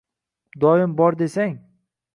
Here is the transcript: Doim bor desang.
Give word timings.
Doim 0.63 0.97
bor 1.03 1.21
desang. 1.21 1.57